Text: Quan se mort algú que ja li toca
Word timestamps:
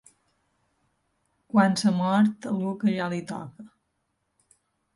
Quan 1.51 1.77
se 1.83 1.93
mort 1.99 2.49
algú 2.55 2.73
que 2.85 2.97
ja 2.99 3.11
li 3.15 3.23
toca 3.35 3.69